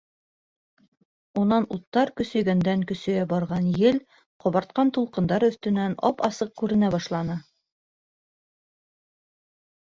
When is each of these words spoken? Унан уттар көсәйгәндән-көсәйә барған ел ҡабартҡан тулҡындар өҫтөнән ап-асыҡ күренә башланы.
Унан 1.41 1.65
уттар 1.75 2.11
көсәйгәндән-көсәйә 2.21 3.25
барған 3.33 3.67
ел 3.81 3.99
ҡабартҡан 4.45 4.91
тулҡындар 4.99 5.45
өҫтөнән 5.49 5.95
ап-асыҡ 6.11 6.51
күренә 6.63 6.91
башланы. 6.97 7.37